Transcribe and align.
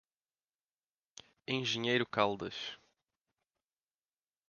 Engenheiro 1.47 2.07
Caldas 2.07 2.75